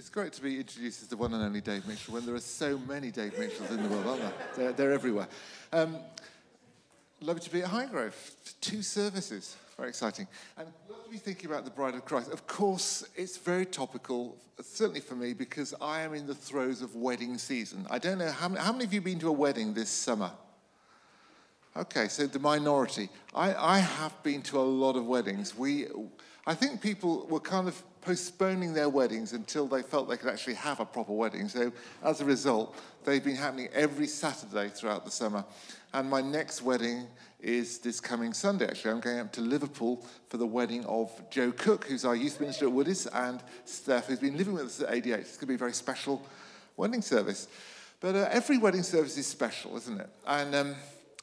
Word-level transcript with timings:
it's 0.00 0.08
great 0.08 0.32
to 0.32 0.40
be 0.40 0.58
introduced 0.58 1.02
as 1.02 1.08
the 1.08 1.16
one 1.18 1.34
and 1.34 1.42
only 1.42 1.60
Dave 1.60 1.86
Mitchell 1.86 2.14
when 2.14 2.24
there 2.24 2.34
are 2.34 2.40
so 2.40 2.78
many 2.88 3.10
Dave 3.10 3.38
Mitchells 3.38 3.70
in 3.70 3.82
the 3.82 3.88
world, 3.90 4.06
aren't 4.06 4.22
there? 4.22 4.32
They're, 4.56 4.72
they're 4.72 4.92
everywhere. 4.92 5.28
Um, 5.74 5.98
lovely 7.20 7.42
to 7.42 7.50
be 7.50 7.60
at 7.60 7.68
Highgrove. 7.68 8.14
Two 8.62 8.80
services. 8.80 9.56
Very 9.76 9.90
exciting. 9.90 10.26
And 10.56 10.68
love 10.88 11.04
to 11.04 11.10
be 11.10 11.18
thinking 11.18 11.50
about 11.50 11.66
the 11.66 11.70
bride 11.70 11.92
of 11.92 12.06
Christ. 12.06 12.32
Of 12.32 12.46
course, 12.46 13.04
it's 13.14 13.36
very 13.36 13.66
topical, 13.66 14.38
certainly 14.62 15.00
for 15.00 15.16
me, 15.16 15.34
because 15.34 15.74
I 15.82 16.00
am 16.00 16.14
in 16.14 16.26
the 16.26 16.34
throes 16.34 16.80
of 16.80 16.96
wedding 16.96 17.36
season. 17.36 17.86
I 17.90 17.98
don't 17.98 18.16
know, 18.16 18.30
how 18.30 18.48
many, 18.48 18.64
how 18.64 18.72
many 18.72 18.86
of 18.86 18.94
you 18.94 19.00
have 19.00 19.04
been 19.04 19.18
to 19.18 19.28
a 19.28 19.32
wedding 19.32 19.74
this 19.74 19.90
summer? 19.90 20.30
Okay, 21.76 22.08
so 22.08 22.26
the 22.26 22.38
minority. 22.38 23.10
I, 23.34 23.54
I 23.54 23.78
have 23.80 24.22
been 24.22 24.40
to 24.44 24.60
a 24.60 24.62
lot 24.62 24.96
of 24.96 25.06
weddings. 25.06 25.54
We, 25.54 25.88
I 26.46 26.54
think 26.54 26.80
people 26.80 27.26
were 27.28 27.38
kind 27.38 27.68
of 27.68 27.82
postponing 28.00 28.72
their 28.72 28.88
weddings 28.88 29.32
until 29.32 29.66
they 29.66 29.82
felt 29.82 30.08
they 30.08 30.16
could 30.16 30.30
actually 30.30 30.54
have 30.54 30.80
a 30.80 30.84
proper 30.84 31.12
wedding. 31.12 31.48
So 31.48 31.72
as 32.02 32.20
a 32.20 32.24
result, 32.24 32.76
they've 33.04 33.22
been 33.22 33.36
happening 33.36 33.68
every 33.72 34.06
Saturday 34.06 34.68
throughout 34.68 35.04
the 35.04 35.10
summer. 35.10 35.44
And 35.92 36.08
my 36.08 36.20
next 36.20 36.62
wedding 36.62 37.06
is 37.40 37.78
this 37.78 38.00
coming 38.00 38.32
Sunday, 38.32 38.66
actually. 38.66 38.92
I'm 38.92 39.00
going 39.00 39.18
up 39.18 39.32
to 39.32 39.40
Liverpool 39.40 40.04
for 40.28 40.36
the 40.36 40.46
wedding 40.46 40.84
of 40.86 41.10
Joe 41.30 41.52
Cook, 41.52 41.84
who's 41.84 42.04
our 42.04 42.14
youth 42.14 42.40
minister 42.40 42.66
at 42.66 42.72
Woodies, 42.72 43.08
and 43.12 43.42
Steph, 43.64 44.06
who's 44.06 44.20
been 44.20 44.36
living 44.36 44.54
with 44.54 44.66
us 44.66 44.80
at 44.80 44.90
ADH. 44.90 45.18
It's 45.18 45.36
going 45.36 45.40
to 45.40 45.46
be 45.46 45.54
a 45.54 45.58
very 45.58 45.72
special 45.72 46.22
wedding 46.76 47.02
service. 47.02 47.48
But 48.00 48.14
uh, 48.14 48.28
every 48.30 48.58
wedding 48.58 48.82
service 48.82 49.16
is 49.18 49.26
special, 49.26 49.76
isn't 49.76 50.00
it? 50.00 50.08
And 50.26 50.54
um, 50.54 50.74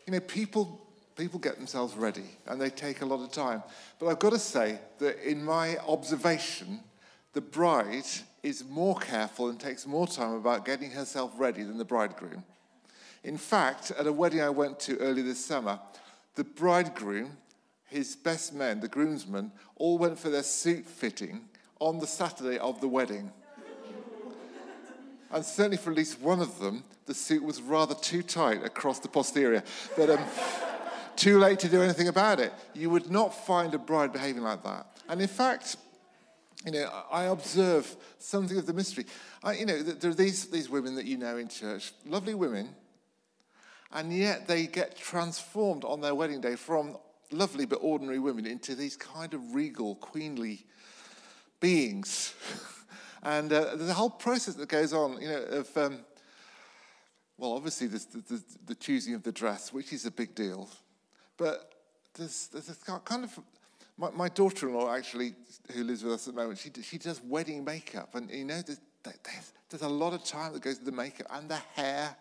you 0.05 0.13
know, 0.13 0.19
people, 0.19 0.86
people 1.17 1.39
get 1.39 1.57
themselves 1.57 1.95
ready 1.95 2.23
and 2.45 2.61
they 2.61 2.69
take 2.69 3.01
a 3.01 3.05
lot 3.05 3.23
of 3.23 3.31
time. 3.31 3.63
But 3.99 4.07
I've 4.07 4.19
got 4.19 4.31
to 4.31 4.39
say 4.39 4.79
that 4.99 5.27
in 5.27 5.43
my 5.43 5.77
observation, 5.79 6.81
the 7.33 7.41
bride 7.41 8.05
is 8.43 8.63
more 8.63 8.95
careful 8.97 9.49
and 9.49 9.59
takes 9.59 9.85
more 9.85 10.07
time 10.07 10.33
about 10.33 10.65
getting 10.65 10.91
herself 10.91 11.31
ready 11.37 11.63
than 11.63 11.77
the 11.77 11.85
bridegroom. 11.85 12.43
In 13.23 13.37
fact, 13.37 13.91
at 13.91 14.07
a 14.07 14.13
wedding 14.13 14.41
I 14.41 14.49
went 14.49 14.79
to 14.81 14.97
early 14.99 15.21
this 15.21 15.43
summer, 15.43 15.79
the 16.35 16.43
bridegroom, 16.43 17.35
his 17.85 18.15
best 18.15 18.53
men, 18.53 18.79
the 18.79 18.87
groomsmen, 18.87 19.51
all 19.75 19.97
went 19.97 20.19
for 20.19 20.29
their 20.29 20.43
suit 20.43 20.85
fitting 20.85 21.41
on 21.79 21.99
the 21.99 22.07
Saturday 22.07 22.57
of 22.59 22.79
the 22.79 22.87
wedding. 22.87 23.31
And 25.31 25.43
certainly 25.43 25.77
for 25.77 25.91
at 25.91 25.97
least 25.97 26.21
one 26.21 26.39
of 26.39 26.59
them, 26.59 26.83
the 27.05 27.13
suit 27.13 27.43
was 27.43 27.61
rather 27.61 27.95
too 27.95 28.23
tight 28.23 28.63
across 28.63 28.99
the 28.99 29.09
posterior. 29.09 29.63
But 29.97 30.09
um, 30.09 30.19
too 31.17 31.39
late 31.39 31.59
to 31.59 31.69
do 31.69 31.81
anything 31.81 32.07
about 32.07 32.39
it. 32.39 32.53
You 32.73 32.89
would 32.89 33.09
not 33.09 33.33
find 33.45 33.73
a 33.73 33.77
bride 33.77 34.13
behaving 34.13 34.43
like 34.43 34.63
that. 34.63 34.87
And 35.09 35.21
in 35.21 35.27
fact, 35.27 35.77
you 36.65 36.71
know, 36.71 36.89
I 37.11 37.25
observe 37.25 37.95
something 38.19 38.57
of 38.57 38.65
the 38.65 38.73
mystery. 38.73 39.05
I, 39.43 39.53
you 39.53 39.65
know, 39.65 39.81
there 39.81 40.11
are 40.11 40.13
these, 40.13 40.45
these 40.47 40.69
women 40.69 40.95
that 40.95 41.05
you 41.05 41.17
know 41.17 41.37
in 41.37 41.47
church, 41.47 41.93
lovely 42.05 42.33
women, 42.33 42.69
and 43.91 44.11
yet 44.11 44.47
they 44.47 44.67
get 44.67 44.97
transformed 44.97 45.83
on 45.83 46.01
their 46.01 46.15
wedding 46.15 46.41
day 46.41 46.55
from 46.55 46.97
lovely 47.31 47.65
but 47.65 47.79
ordinary 47.81 48.19
women 48.19 48.45
into 48.45 48.75
these 48.75 48.95
kind 48.95 49.33
of 49.33 49.55
regal, 49.55 49.95
queenly 49.95 50.65
beings. 51.59 52.33
And 53.23 53.51
uh, 53.51 53.75
there's 53.75 53.89
a 53.89 53.93
whole 53.93 54.09
process 54.09 54.55
that 54.55 54.69
goes 54.69 54.93
on, 54.93 55.21
you 55.21 55.27
know, 55.27 55.41
of, 55.41 55.75
um, 55.77 55.99
well, 57.37 57.53
obviously 57.53 57.87
there's 57.87 58.05
the, 58.05 58.19
the, 58.19 58.43
the, 58.67 58.75
choosing 58.75 59.15
of 59.15 59.23
the 59.23 59.31
dress, 59.31 59.73
which 59.73 59.91
is 59.91 60.05
a 60.05 60.11
big 60.11 60.35
deal. 60.35 60.69
But 61.37 61.71
there's, 62.13 62.47
there's 62.47 62.69
a 62.69 62.99
kind 62.99 63.23
of, 63.23 63.39
my, 63.97 64.09
my 64.11 64.29
daughter-in-law 64.29 64.93
actually, 64.93 65.35
who 65.73 65.83
lives 65.83 66.03
with 66.03 66.13
us 66.13 66.27
at 66.27 66.35
the 66.35 66.41
moment, 66.41 66.59
she, 66.59 66.71
she 66.81 66.97
does 66.97 67.21
wedding 67.23 67.63
makeup. 67.63 68.15
And, 68.15 68.29
you 68.29 68.45
know, 68.45 68.61
there's, 68.61 68.79
there's, 69.03 69.53
there's 69.69 69.83
a 69.83 69.89
lot 69.89 70.13
of 70.13 70.23
time 70.23 70.53
that 70.53 70.61
goes 70.61 70.79
to 70.79 70.85
the 70.85 70.91
makeup 70.91 71.27
and 71.31 71.49
the 71.49 71.59
hair. 71.75 72.15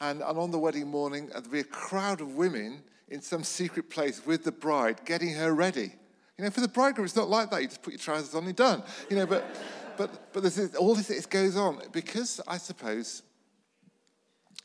And, 0.00 0.22
and 0.22 0.38
on 0.38 0.50
the 0.50 0.58
wedding 0.58 0.88
morning, 0.88 1.28
there'll 1.28 1.48
be 1.48 1.60
a 1.60 1.64
crowd 1.64 2.20
of 2.20 2.34
women 2.34 2.82
in 3.08 3.22
some 3.22 3.44
secret 3.44 3.88
place 3.90 4.26
with 4.26 4.44
the 4.44 4.52
bride 4.52 5.04
getting 5.04 5.32
her 5.34 5.52
ready. 5.54 5.92
You 6.36 6.44
know, 6.44 6.50
for 6.50 6.60
the 6.60 6.68
bridegroom, 6.68 7.06
it's 7.06 7.16
not 7.16 7.28
like 7.28 7.50
that. 7.50 7.62
You 7.62 7.68
just 7.68 7.82
put 7.82 7.92
your 7.92 8.00
trousers 8.00 8.34
on, 8.34 8.44
you're 8.44 8.52
done. 8.52 8.82
You 9.08 9.16
know, 9.16 9.26
but 9.26 9.46
but, 9.96 10.32
but 10.32 10.42
this 10.42 10.58
is, 10.58 10.74
all 10.74 10.94
this 10.94 11.10
is, 11.10 11.26
goes 11.26 11.56
on 11.56 11.80
because 11.92 12.40
I 12.46 12.58
suppose 12.58 13.22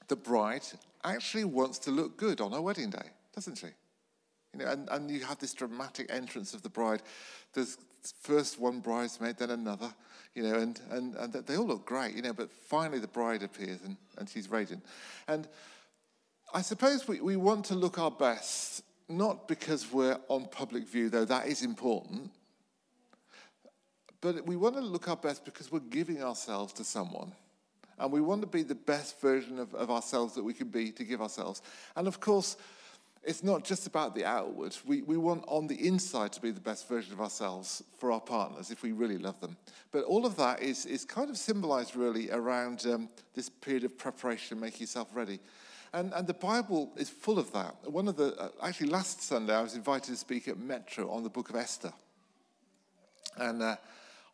the 0.07 0.16
bride 0.16 0.63
actually 1.03 1.45
wants 1.45 1.79
to 1.79 1.91
look 1.91 2.17
good 2.17 2.41
on 2.41 2.51
her 2.51 2.61
wedding 2.61 2.89
day, 2.89 3.09
doesn't 3.33 3.57
she? 3.57 3.67
You 4.53 4.59
know, 4.59 4.71
and, 4.71 4.89
and 4.89 5.09
you 5.09 5.21
have 5.21 5.39
this 5.39 5.53
dramatic 5.53 6.07
entrance 6.09 6.53
of 6.53 6.61
the 6.61 6.69
bride. 6.69 7.01
There's 7.53 7.77
first 8.21 8.59
one 8.59 8.79
bridesmaid, 8.79 9.37
then 9.37 9.51
another, 9.51 9.93
you 10.35 10.43
know, 10.43 10.55
and, 10.55 10.79
and, 10.89 11.15
and 11.15 11.33
they 11.33 11.55
all 11.55 11.67
look 11.67 11.85
great, 11.85 12.15
you 12.15 12.21
know, 12.21 12.33
but 12.33 12.51
finally 12.51 12.99
the 12.99 13.07
bride 13.07 13.43
appears 13.43 13.81
and, 13.83 13.95
and 14.17 14.27
she's 14.29 14.49
radiant. 14.49 14.83
And 15.27 15.47
I 16.53 16.61
suppose 16.61 17.07
we, 17.07 17.21
we 17.21 17.35
want 17.35 17.65
to 17.65 17.75
look 17.75 17.99
our 17.99 18.11
best, 18.11 18.83
not 19.07 19.47
because 19.47 19.91
we're 19.91 20.17
on 20.27 20.47
public 20.47 20.87
view, 20.87 21.09
though 21.09 21.25
that 21.25 21.47
is 21.47 21.61
important, 21.61 22.31
but 24.19 24.45
we 24.45 24.55
want 24.55 24.75
to 24.75 24.81
look 24.81 25.07
our 25.07 25.15
best 25.15 25.45
because 25.45 25.71
we're 25.71 25.79
giving 25.79 26.23
ourselves 26.23 26.73
to 26.73 26.83
someone. 26.83 27.33
And 27.97 28.11
we 28.11 28.21
want 28.21 28.41
to 28.41 28.47
be 28.47 28.63
the 28.63 28.75
best 28.75 29.19
version 29.21 29.59
of, 29.59 29.73
of 29.75 29.91
ourselves 29.91 30.33
that 30.35 30.43
we 30.43 30.53
can 30.53 30.69
be 30.69 30.91
to 30.91 31.03
give 31.03 31.21
ourselves. 31.21 31.61
And 31.95 32.07
of 32.07 32.19
course, 32.19 32.57
it's 33.23 33.43
not 33.43 33.63
just 33.63 33.85
about 33.85 34.15
the 34.15 34.25
outward. 34.25 34.75
We, 34.85 35.03
we 35.03 35.15
want 35.15 35.43
on 35.47 35.67
the 35.67 35.87
inside 35.87 36.31
to 36.33 36.41
be 36.41 36.49
the 36.49 36.59
best 36.59 36.87
version 36.87 37.13
of 37.13 37.21
ourselves 37.21 37.83
for 37.97 38.11
our 38.11 38.19
partners 38.19 38.71
if 38.71 38.81
we 38.81 38.93
really 38.93 39.19
love 39.19 39.39
them. 39.39 39.57
But 39.91 40.05
all 40.05 40.25
of 40.25 40.35
that 40.37 40.61
is, 40.61 40.87
is 40.87 41.05
kind 41.05 41.29
of 41.29 41.37
symbolized 41.37 41.95
really 41.95 42.31
around 42.31 42.85
um, 42.87 43.09
this 43.35 43.47
period 43.47 43.83
of 43.83 43.97
preparation, 43.97 44.59
making 44.59 44.81
yourself 44.81 45.09
ready. 45.13 45.39
And, 45.93 46.13
and 46.13 46.25
the 46.25 46.33
Bible 46.33 46.91
is 46.95 47.09
full 47.09 47.37
of 47.37 47.51
that. 47.51 47.75
One 47.91 48.07
of 48.07 48.15
the, 48.15 48.33
uh, 48.39 48.49
actually, 48.63 48.89
last 48.89 49.21
Sunday, 49.21 49.53
I 49.53 49.61
was 49.61 49.75
invited 49.75 50.11
to 50.11 50.17
speak 50.17 50.47
at 50.47 50.57
Metro 50.57 51.09
on 51.11 51.23
the 51.23 51.29
book 51.29 51.49
of 51.49 51.55
Esther. 51.55 51.93
And 53.37 53.61
uh, 53.61 53.75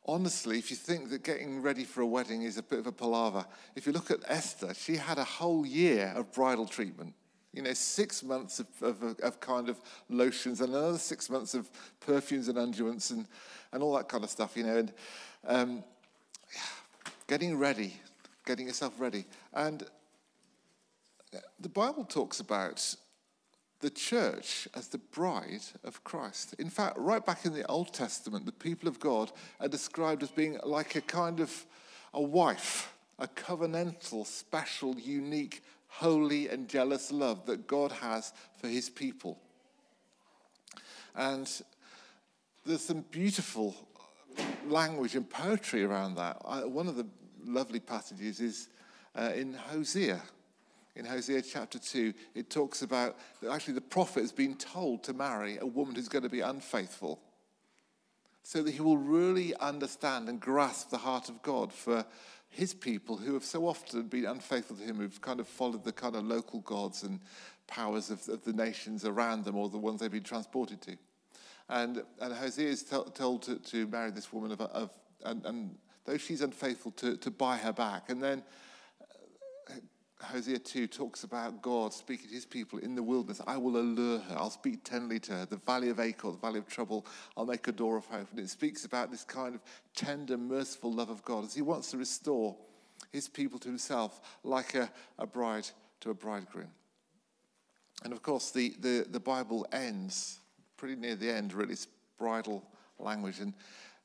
honestly, 0.05 0.59
if 0.59 0.69
you 0.69 0.77
think 0.77 1.09
that 1.09 1.23
getting 1.23 1.61
ready 1.61 1.83
for 1.83 2.01
a 2.01 2.07
wedding 2.07 2.43
is 2.43 2.57
a 2.57 2.63
bit 2.63 2.79
of 2.79 2.87
a 2.87 2.91
palaver, 2.91 3.45
if 3.75 3.85
you 3.85 3.91
look 3.91 4.11
at 4.11 4.19
Esther, 4.27 4.73
she 4.73 4.95
had 4.95 5.17
a 5.17 5.23
whole 5.23 5.65
year 5.65 6.13
of 6.15 6.31
bridal 6.31 6.67
treatment. 6.67 7.13
You 7.57 7.63
know, 7.63 7.73
six 7.73 8.21
months 8.21 8.59
of, 8.59 8.67
of, 8.81 9.19
of 9.19 9.39
kind 9.39 9.67
of 9.67 9.79
lotions 10.09 10.61
and 10.61 10.73
another 10.75 10.99
six 10.99 11.27
months 11.27 11.55
of 11.55 11.69
perfumes 11.99 12.49
and 12.49 12.57
unguents 12.57 13.09
and, 13.09 13.25
and 13.71 13.81
all 13.81 13.95
that 13.97 14.07
kind 14.07 14.23
of 14.23 14.29
stuff, 14.29 14.55
you 14.55 14.63
know. 14.63 14.77
And 14.77 14.93
um, 15.47 15.83
getting 17.27 17.57
ready, 17.57 17.99
getting 18.45 18.67
yourself 18.67 18.93
ready. 18.99 19.25
And 19.53 19.83
the 21.59 21.69
Bible 21.69 22.05
talks 22.05 22.39
about 22.39 22.95
the 23.79 23.89
church 23.89 24.67
as 24.75 24.87
the 24.87 24.99
bride 24.99 25.63
of 25.83 26.03
Christ. 26.03 26.53
In 26.59 26.69
fact, 26.69 26.95
right 26.99 27.25
back 27.25 27.43
in 27.43 27.53
the 27.53 27.65
Old 27.65 27.91
Testament, 27.91 28.45
the 28.45 28.51
people 28.51 28.87
of 28.87 28.99
God 28.99 29.31
are 29.59 29.67
described 29.67 30.21
as 30.21 30.29
being 30.29 30.59
like 30.63 30.95
a 30.95 31.01
kind 31.01 31.39
of 31.39 31.65
a 32.13 32.21
wife, 32.21 32.93
a 33.17 33.27
covenantal, 33.27 34.27
special, 34.27 34.95
unique, 34.99 35.63
holy, 35.97 36.47
and 36.47 36.67
jealous 36.67 37.11
love 37.11 37.45
that 37.47 37.67
God 37.67 37.91
has 37.91 38.31
for 38.61 38.67
his 38.67 38.89
people. 38.89 39.39
And 41.15 41.49
there's 42.65 42.85
some 42.85 43.01
beautiful 43.09 43.75
language 44.67 45.15
and 45.15 45.27
poetry 45.27 45.83
around 45.83 46.15
that. 46.15 46.69
one 46.69 46.87
of 46.87 46.95
the 46.95 47.07
lovely 47.43 47.79
passages 47.79 48.39
is 48.39 48.69
uh, 49.15 49.31
in 49.35 49.53
Hosea 49.53 50.21
in 50.97 51.05
Hosea 51.05 51.43
chapter 51.43 51.77
2, 51.77 52.11
it 52.33 52.49
talks 52.49 52.81
about 52.81 53.17
that 53.41 53.51
actually 53.51 53.75
the 53.75 53.81
prophet 53.81 54.21
has 54.21 54.31
been 54.31 54.55
told 54.55 55.03
to 55.03 55.13
marry 55.13 55.57
a 55.59 55.65
woman 55.65 55.93
who's 55.93 56.09
going 56.09 56.23
to 56.23 56.29
be 56.29 56.39
unfaithful 56.39 57.19
so 58.41 58.63
that 58.63 58.71
he 58.71 58.81
will 58.81 58.97
really 58.97 59.55
understand 59.57 60.27
and 60.27 60.39
grasp 60.39 60.89
the 60.89 60.97
heart 60.97 61.29
of 61.29 61.41
God 61.43 61.71
for 61.71 62.03
his 62.49 62.73
people 62.73 63.17
who 63.17 63.33
have 63.33 63.43
so 63.43 63.67
often 63.67 64.03
been 64.07 64.25
unfaithful 64.25 64.75
to 64.77 64.83
him, 64.83 64.97
who've 64.97 65.21
kind 65.21 65.39
of 65.39 65.47
followed 65.47 65.83
the 65.83 65.91
kind 65.91 66.15
of 66.15 66.25
local 66.25 66.61
gods 66.61 67.03
and 67.03 67.19
powers 67.67 68.09
of, 68.09 68.27
of 68.29 68.43
the 68.43 68.53
nations 68.53 69.05
around 69.05 69.45
them 69.45 69.55
or 69.55 69.69
the 69.69 69.77
ones 69.77 69.99
they've 69.99 70.11
been 70.11 70.23
transported 70.23 70.81
to. 70.81 70.97
And, 71.69 72.03
and 72.21 72.33
Hosea 72.33 72.67
is 72.67 72.83
t- 72.83 72.97
told 73.13 73.43
to, 73.43 73.55
to 73.59 73.87
marry 73.87 74.11
this 74.11 74.31
woman 74.31 74.51
of, 74.51 74.61
of 74.61 74.91
and, 75.25 75.45
and 75.45 75.75
though 76.05 76.17
she's 76.17 76.41
unfaithful, 76.41 76.91
to, 76.93 77.17
to 77.17 77.29
buy 77.29 77.57
her 77.57 77.73
back. 77.73 78.09
And 78.09 78.23
then 78.23 78.43
Hosea 80.27 80.59
2 80.59 80.87
talks 80.87 81.23
about 81.23 81.61
God 81.61 81.93
speaking 81.93 82.27
to 82.27 82.33
his 82.33 82.45
people 82.45 82.79
in 82.79 82.95
the 82.95 83.03
wilderness. 83.03 83.41
I 83.47 83.57
will 83.57 83.77
allure 83.77 84.19
her. 84.19 84.35
I'll 84.37 84.49
speak 84.49 84.83
tenderly 84.83 85.19
to 85.21 85.33
her. 85.33 85.45
The 85.45 85.57
valley 85.57 85.89
of 85.89 85.99
Achor, 85.99 86.31
the 86.31 86.37
valley 86.37 86.59
of 86.59 86.67
trouble, 86.67 87.05
I'll 87.35 87.45
make 87.45 87.67
a 87.67 87.71
door 87.71 87.97
of 87.97 88.05
hope. 88.05 88.27
And 88.31 88.39
it 88.39 88.49
speaks 88.49 88.85
about 88.85 89.11
this 89.11 89.23
kind 89.23 89.55
of 89.55 89.61
tender, 89.95 90.37
merciful 90.37 90.93
love 90.93 91.09
of 91.09 91.23
God 91.23 91.45
as 91.45 91.53
he 91.53 91.61
wants 91.61 91.91
to 91.91 91.97
restore 91.97 92.55
his 93.11 93.27
people 93.27 93.59
to 93.59 93.67
himself 93.67 94.21
like 94.43 94.75
a, 94.75 94.89
a 95.17 95.25
bride 95.25 95.67
to 96.01 96.09
a 96.09 96.13
bridegroom. 96.13 96.69
And 98.03 98.13
of 98.13 98.21
course, 98.21 98.51
the, 98.51 98.75
the, 98.79 99.05
the 99.09 99.19
Bible 99.19 99.65
ends 99.71 100.39
pretty 100.77 100.95
near 100.95 101.15
the 101.15 101.31
end, 101.31 101.53
really, 101.53 101.73
it's 101.73 101.87
bridal 102.17 102.63
language. 102.99 103.39
And 103.39 103.53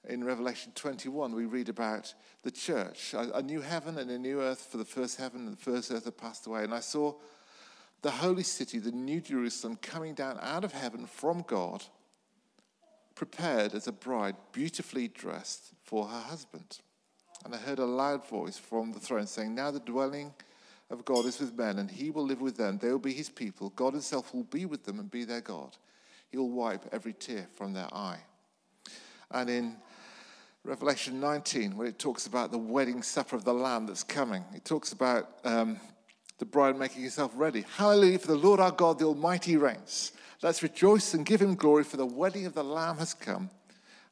in 0.09 0.25
Revelation 0.25 0.73
21, 0.75 1.35
we 1.35 1.45
read 1.45 1.69
about 1.69 2.13
the 2.43 2.51
church, 2.51 3.15
a, 3.15 3.43
new 3.43 3.61
heaven 3.61 3.99
and 3.99 4.11
a 4.11 4.19
new 4.19 4.41
earth, 4.41 4.67
for 4.71 4.77
the 4.77 4.85
first 4.85 5.19
heaven 5.19 5.47
and 5.47 5.57
the 5.57 5.63
first 5.63 5.93
earth 5.93 6.05
had 6.05 6.17
passed 6.17 6.47
away. 6.47 6.65
And 6.65 6.75
I 6.75 6.81
saw 6.81 7.15
the 8.03 8.11
holy 8.11 8.43
city, 8.43 8.79
the 8.79 8.91
new 8.91 9.21
Jerusalem, 9.21 9.79
coming 9.81 10.15
down 10.15 10.39
out 10.43 10.65
of 10.65 10.73
heaven 10.73 11.07
from 11.07 11.45
God, 11.47 11.85
prepared 13.15 13.75
as 13.75 13.87
a 13.87 13.93
bride, 13.93 14.35
beautifully 14.51 15.07
dressed 15.07 15.73
for 15.85 16.07
her 16.07 16.21
husband. 16.21 16.81
And 17.45 17.55
I 17.55 17.59
heard 17.59 17.79
a 17.79 17.87
loud 17.87 18.27
voice 18.27 18.59
from 18.59 18.93
the 18.93 19.01
throne 19.01 19.27
saying, 19.29 19.55
Now 19.55 19.71
the 19.71 19.81
dwelling 19.81 20.35
of 20.91 21.05
God 21.05 21.27
is 21.27 21.39
with 21.39 21.57
men, 21.57 21.79
and 21.79 21.91
he 21.91 22.11
will 22.11 22.25
live 22.25 22.41
with 22.41 22.57
them. 22.57 22.79
They 22.79 22.91
will 22.91 22.99
be 22.99 23.13
his 23.13 23.31
people. 23.31 23.71
God 23.71 23.93
himself 23.93 24.35
will 24.35 24.45
be 24.45 24.67
with 24.67 24.85
them 24.85 24.99
and 24.99 25.11
be 25.11 25.25
their 25.25 25.41
God. 25.41 25.77
He 26.29 26.39
will 26.39 26.51
wipe 26.51 26.87
every 26.93 27.13
tear 27.13 27.47
from 27.55 27.73
their 27.73 27.93
eye. 27.95 28.19
And 29.31 29.49
in 29.49 29.77
Revelation 30.65 31.19
19, 31.19 31.77
where 31.77 31.89
it 31.89 31.99
talks 31.99 32.27
about 32.27 32.53
the 32.53 32.59
wedding 32.59 33.03
supper 33.03 33.35
of 33.35 33.45
the 33.45 33.53
Lamb 33.53 33.87
that's 33.87 34.05
coming, 34.05 34.45
it 34.55 34.65
talks 34.65 34.93
about 34.93 35.29
um, 35.43 35.81
the 36.39 36.45
bride 36.45 36.79
making 36.79 37.03
herself 37.03 37.33
ready. 37.35 37.65
Hallelujah, 37.77 38.21
for 38.21 38.29
the 38.29 38.37
Lord 38.37 38.61
our 38.61 38.71
God, 38.71 39.01
the 39.01 39.07
Almighty 39.07 39.57
reigns. 39.57 40.13
Let's 40.41 40.63
rejoice 40.63 41.15
and 41.15 41.27
give 41.27 41.43
him 41.43 41.57
glory, 41.57 41.83
for 41.83 41.97
the 41.97 42.07
wedding 42.07 42.47
of 42.47 42.55
the 42.55 42.63
Lamb 42.63 42.99
has 42.99 43.13
come, 43.13 43.51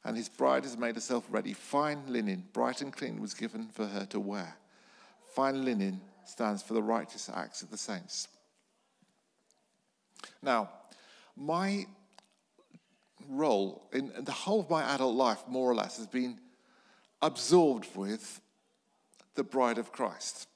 and 0.03 0.17
his 0.17 0.27
bride 0.27 0.63
has 0.63 0.77
made 0.77 0.95
herself 0.95 1.25
ready. 1.29 1.53
Fine 1.53 2.03
linen, 2.07 2.43
bright 2.51 2.81
and 2.81 2.91
clean, 2.91 3.21
was 3.21 3.33
given 3.33 3.69
for 3.69 3.87
her 3.87 4.05
to 4.07 4.19
wear. 4.19 4.57
Fine 5.33 5.63
linen 5.63 6.01
stands 6.25 6.61
for 6.61 6.73
the 6.73 6.83
righteous 6.83 7.29
acts 7.33 7.61
of 7.61 7.71
the 7.71 7.77
saints. 7.77 8.27
Now, 10.41 10.69
my 11.37 11.85
role 13.31 13.87
in, 13.93 14.11
the 14.19 14.31
whole 14.31 14.59
of 14.59 14.69
my 14.69 14.83
adult 14.93 15.15
life, 15.15 15.43
more 15.47 15.69
or 15.69 15.75
less, 15.75 15.97
has 15.97 16.07
been 16.07 16.39
absorbed 17.21 17.87
with 17.95 18.41
the 19.35 19.43
bride 19.43 19.77
of 19.77 19.91
Christ. 19.91 20.47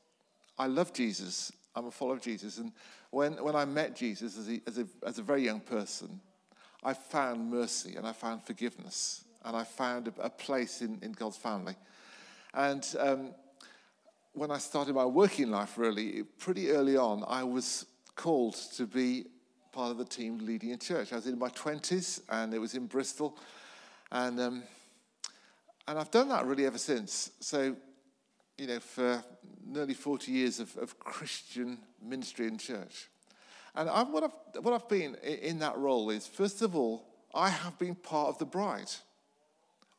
I 0.58 0.68
love 0.68 0.94
Jesus. 0.94 1.52
I'm 1.76 1.88
a 1.88 1.92
follower 1.92 2.16
of 2.16 2.22
Jesus. 2.22 2.58
And 2.58 2.72
when, 3.10 3.34
when 3.44 3.56
I 3.56 3.66
met 3.66 3.96
Jesus 3.96 4.38
as 4.38 4.50
a, 4.50 4.62
as, 4.68 4.78
a, 4.78 4.88
as 5.06 5.20
a 5.20 5.24
very 5.24 5.44
young 5.44 5.60
person, 5.60 6.20
I 6.84 6.94
found 6.94 7.50
mercy 7.50 7.96
and 7.96 8.06
I 8.06 8.14
found 8.14 8.44
forgiveness 8.44 9.24
and 9.44 9.56
I 9.56 9.64
found 9.64 10.08
a, 10.08 10.14
a 10.22 10.30
place 10.30 10.82
in, 10.82 11.00
in 11.02 11.14
God's 11.14 11.38
family. 11.38 11.76
And 12.54 12.86
um, 13.00 13.34
when 14.34 14.52
I 14.52 14.58
started 14.58 14.96
my 14.96 15.06
working 15.06 15.50
life, 15.50 15.78
really, 15.78 16.24
pretty 16.24 16.72
early 16.72 16.98
on, 16.98 17.24
I 17.28 17.44
was 17.44 17.86
called 18.16 18.56
to 18.76 18.86
be 18.86 19.26
part 19.76 19.92
of 19.92 19.98
the 19.98 20.06
team 20.06 20.40
leading 20.42 20.72
a 20.72 20.78
church. 20.78 21.12
I 21.12 21.18
was 21.18 21.28
in 21.28 21.38
my 21.38 21.50
20s 21.50 22.22
and 22.30 22.54
it 22.54 22.60
was 22.60 22.76
in 22.76 22.88
Bristol. 22.88 23.38
And, 24.10 24.40
um, 24.40 24.64
and 25.86 26.00
I've 26.00 26.12
done 26.12 26.30
that 26.30 26.46
really 26.46 26.66
ever 26.66 26.78
since. 26.78 27.32
So, 27.42 27.76
you 28.58 28.68
know, 28.68 28.80
for 28.80 29.22
nearly 29.66 29.94
40 29.94 30.32
years 30.32 30.62
of, 30.62 30.76
of 30.78 30.98
Christian 30.98 31.78
ministry 32.02 32.48
in 32.48 32.58
church. 32.58 33.10
And 33.76 33.90
I've, 33.90 34.08
what, 34.08 34.24
I've, 34.24 34.64
what 34.64 34.74
I've 34.74 34.88
been 34.88 35.16
in 35.16 35.60
that 35.60 35.78
role 35.78 36.10
is, 36.10 36.26
first 36.26 36.62
of 36.62 36.74
all, 36.74 37.06
I 37.34 37.50
have 37.50 37.78
been 37.78 37.96
part 37.96 38.30
of 38.30 38.38
the 38.38 38.46
bride. 38.46 38.92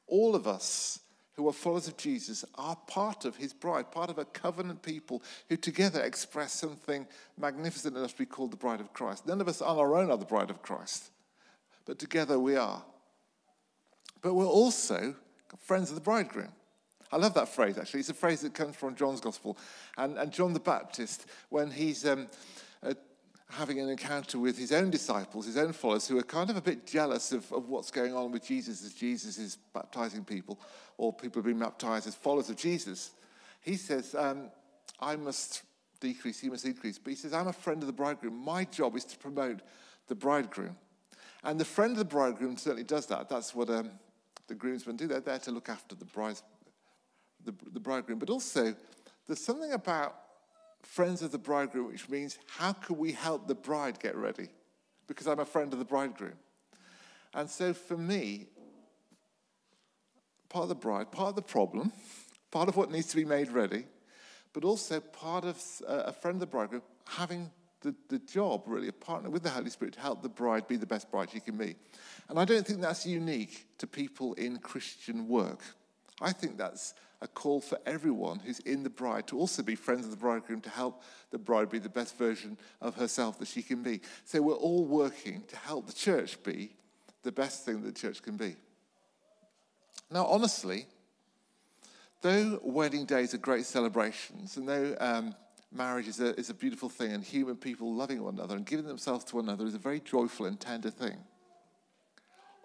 All 0.06 0.34
of 0.34 0.46
us 0.46 1.00
who 1.36 1.48
are 1.48 1.52
followers 1.52 1.86
of 1.88 1.96
Jesus 1.96 2.44
are 2.54 2.76
part 2.86 3.24
of 3.24 3.36
his 3.36 3.52
bride, 3.52 3.90
part 3.90 4.10
of 4.10 4.18
a 4.18 4.24
covenant 4.24 4.82
people 4.82 5.22
who 5.48 5.56
together 5.56 6.02
express 6.02 6.52
something 6.52 7.06
magnificent 7.38 7.96
enough 7.96 8.12
to 8.12 8.18
be 8.18 8.26
called 8.26 8.50
the 8.50 8.56
bride 8.56 8.80
of 8.80 8.92
Christ. 8.92 9.26
None 9.26 9.40
of 9.40 9.48
us 9.48 9.60
on 9.60 9.78
our 9.78 9.96
own 9.96 10.10
are 10.10 10.16
the 10.16 10.24
bride 10.24 10.50
of 10.50 10.62
Christ, 10.62 11.10
but 11.84 11.98
together 11.98 12.38
we 12.38 12.56
are. 12.56 12.82
But 14.22 14.34
we're 14.34 14.46
also 14.46 15.14
friends 15.60 15.90
of 15.90 15.94
the 15.94 16.00
bridegroom. 16.00 16.52
I 17.12 17.18
love 17.18 17.34
that 17.34 17.48
phrase, 17.48 17.78
actually. 17.78 18.00
It's 18.00 18.08
a 18.08 18.14
phrase 18.14 18.40
that 18.40 18.54
comes 18.54 18.76
from 18.76 18.96
John's 18.96 19.20
Gospel. 19.20 19.56
And, 19.96 20.18
and 20.18 20.32
John 20.32 20.52
the 20.52 20.60
Baptist, 20.60 21.26
when 21.50 21.70
he's 21.70 22.04
um, 22.04 22.28
uh, 22.82 22.94
having 23.48 23.80
an 23.80 23.88
encounter 23.88 24.38
with 24.38 24.58
his 24.58 24.72
own 24.72 24.90
disciples, 24.90 25.46
his 25.46 25.56
own 25.56 25.72
followers, 25.72 26.08
who 26.08 26.18
are 26.18 26.22
kind 26.22 26.50
of 26.50 26.56
a 26.56 26.60
bit 26.60 26.86
jealous 26.86 27.32
of, 27.32 27.50
of 27.52 27.68
what's 27.68 27.90
going 27.90 28.14
on 28.14 28.32
with 28.32 28.44
Jesus 28.44 28.84
as 28.84 28.92
Jesus 28.92 29.38
is 29.38 29.58
baptizing 29.72 30.24
people, 30.24 30.58
or 30.98 31.12
people 31.12 31.42
being 31.42 31.58
baptized 31.58 32.06
as 32.06 32.14
followers 32.14 32.50
of 32.50 32.56
Jesus, 32.56 33.12
he 33.60 33.76
says, 33.76 34.14
um, 34.14 34.50
I 35.00 35.16
must 35.16 35.62
decrease, 36.00 36.40
he 36.40 36.48
must 36.48 36.64
increase. 36.64 36.98
But 36.98 37.10
he 37.10 37.16
says, 37.16 37.32
I'm 37.32 37.48
a 37.48 37.52
friend 37.52 37.82
of 37.82 37.86
the 37.86 37.92
bridegroom. 37.92 38.34
My 38.34 38.64
job 38.64 38.96
is 38.96 39.04
to 39.06 39.18
promote 39.18 39.60
the 40.08 40.14
bridegroom. 40.14 40.76
And 41.44 41.60
the 41.60 41.64
friend 41.64 41.92
of 41.92 41.98
the 41.98 42.04
bridegroom 42.04 42.56
certainly 42.56 42.84
does 42.84 43.06
that. 43.06 43.28
That's 43.28 43.54
what 43.54 43.70
um, 43.70 43.90
the 44.48 44.54
groomsmen 44.54 44.96
do. 44.96 45.06
They're 45.06 45.20
there 45.20 45.38
to 45.40 45.50
look 45.50 45.68
after 45.68 45.94
the, 45.94 46.04
bride, 46.04 46.40
the, 47.44 47.54
the 47.72 47.80
bridegroom. 47.80 48.18
But 48.18 48.30
also, 48.30 48.74
there's 49.26 49.40
something 49.40 49.72
about 49.72 50.16
friends 50.86 51.22
of 51.22 51.30
the 51.32 51.38
bridegroom, 51.38 51.88
which 51.88 52.08
means 52.08 52.38
how 52.46 52.72
can 52.72 52.96
we 52.96 53.12
help 53.12 53.46
the 53.46 53.54
bride 53.54 53.98
get 54.00 54.16
ready? 54.16 54.48
Because 55.06 55.26
I'm 55.26 55.40
a 55.40 55.44
friend 55.44 55.72
of 55.72 55.78
the 55.78 55.84
bridegroom. 55.84 56.34
And 57.34 57.50
so 57.50 57.74
for 57.74 57.96
me, 57.96 58.46
part 60.48 60.62
of 60.62 60.68
the 60.68 60.74
bride, 60.74 61.12
part 61.12 61.30
of 61.30 61.36
the 61.36 61.42
problem, 61.42 61.92
part 62.50 62.68
of 62.68 62.76
what 62.76 62.90
needs 62.90 63.08
to 63.08 63.16
be 63.16 63.24
made 63.24 63.50
ready, 63.50 63.84
but 64.52 64.64
also 64.64 65.00
part 65.00 65.44
of 65.44 65.62
uh, 65.86 66.04
a 66.06 66.12
friend 66.12 66.36
of 66.36 66.40
the 66.40 66.46
bridegroom 66.46 66.82
having 67.06 67.50
the, 67.82 67.94
the 68.08 68.18
job, 68.20 68.62
really, 68.66 68.88
a 68.88 68.92
partner 68.92 69.28
with 69.28 69.42
the 69.42 69.50
Holy 69.50 69.70
Spirit 69.70 69.94
to 69.94 70.00
help 70.00 70.22
the 70.22 70.28
bride 70.28 70.66
be 70.66 70.76
the 70.76 70.86
best 70.86 71.10
bride 71.10 71.30
she 71.30 71.40
can 71.40 71.56
be. 71.56 71.76
And 72.28 72.38
I 72.38 72.44
don't 72.44 72.66
think 72.66 72.80
that's 72.80 73.04
unique 73.04 73.66
to 73.78 73.86
people 73.86 74.32
in 74.34 74.58
Christian 74.58 75.28
work. 75.28 75.60
I 76.20 76.32
think 76.32 76.56
that's 76.56 76.94
a 77.22 77.28
call 77.28 77.60
for 77.60 77.78
everyone 77.86 78.38
who's 78.40 78.58
in 78.60 78.82
the 78.82 78.90
bride 78.90 79.26
to 79.28 79.38
also 79.38 79.62
be 79.62 79.74
friends 79.74 80.04
of 80.04 80.10
the 80.10 80.16
bridegroom 80.16 80.60
to 80.60 80.70
help 80.70 81.02
the 81.30 81.38
bride 81.38 81.70
be 81.70 81.78
the 81.78 81.88
best 81.88 82.18
version 82.18 82.58
of 82.80 82.94
herself 82.96 83.38
that 83.38 83.48
she 83.48 83.62
can 83.62 83.82
be. 83.82 84.00
So 84.24 84.42
we're 84.42 84.54
all 84.54 84.84
working 84.84 85.42
to 85.48 85.56
help 85.56 85.86
the 85.86 85.92
church 85.92 86.42
be 86.42 86.72
the 87.22 87.32
best 87.32 87.64
thing 87.64 87.82
that 87.82 87.94
the 87.94 88.00
church 88.00 88.22
can 88.22 88.36
be. 88.36 88.56
Now, 90.10 90.26
honestly, 90.26 90.86
though 92.20 92.60
wedding 92.62 93.06
days 93.06 93.34
are 93.34 93.38
great 93.38 93.64
celebrations, 93.64 94.56
and 94.56 94.68
though 94.68 94.96
um, 95.00 95.34
marriage 95.72 96.06
is 96.08 96.20
a, 96.20 96.38
is 96.38 96.50
a 96.50 96.54
beautiful 96.54 96.88
thing, 96.88 97.12
and 97.12 97.24
human 97.24 97.56
people 97.56 97.92
loving 97.94 98.22
one 98.22 98.34
another 98.34 98.56
and 98.56 98.66
giving 98.66 98.86
themselves 98.86 99.24
to 99.24 99.36
one 99.36 99.46
another 99.46 99.66
is 99.66 99.74
a 99.74 99.78
very 99.78 100.00
joyful 100.00 100.46
and 100.46 100.60
tender 100.60 100.90
thing, 100.90 101.16